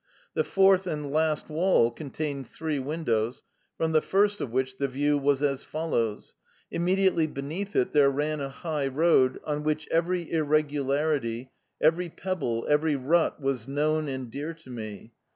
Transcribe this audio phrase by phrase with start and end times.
[0.33, 3.43] The fourth and last wall contained three windows,
[3.77, 6.33] from the first of which the view was as follows.
[6.71, 12.95] Immediately beneath it there ran a high road on which every irregularity, every pebble, every
[12.95, 15.13] rut was known and dear to me.